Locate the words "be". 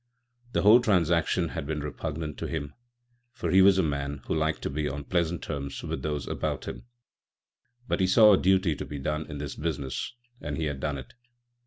4.71-4.89, 8.87-8.97